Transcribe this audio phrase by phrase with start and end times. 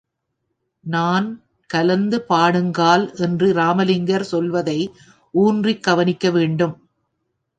[0.83, 1.27] நான்
[1.69, 4.77] கலந்து பாடுங்கால் என்று இராமலிங்கர் சொல்வதை
[5.33, 6.75] ஊன்றிக் கவனிக்க வேண்டும்.